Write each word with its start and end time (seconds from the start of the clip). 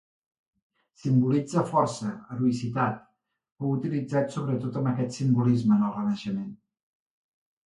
Simbolitza 1.01 1.63
força, 1.71 2.09
heroïcitat, 2.37 3.03
fou 3.59 3.75
utilitzat 3.81 4.35
sobretot 4.37 4.81
amb 4.83 4.93
aquest 4.95 5.21
simbolisme 5.21 5.79
en 5.79 5.87
el 5.91 5.95
Renaixement. 6.01 6.51